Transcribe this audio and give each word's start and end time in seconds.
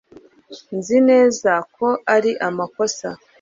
nzi 0.77 0.97
neza 1.09 1.51
ko 1.75 1.87
ari 2.15 2.31
amakosa 2.47 3.07